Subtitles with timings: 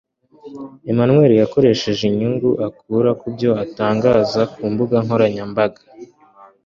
[0.91, 5.81] Emmanuel yakoresheje inyungu akura ku byo atangaza ku mbuga nkoranyambaga